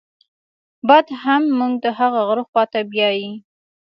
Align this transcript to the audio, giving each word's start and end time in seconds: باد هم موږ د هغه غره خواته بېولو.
باد 0.87 1.07
هم 1.23 1.43
موږ 1.57 1.73
د 1.83 1.85
هغه 1.99 2.19
غره 2.27 2.43
خواته 2.49 2.79
بېولو. 2.91 3.31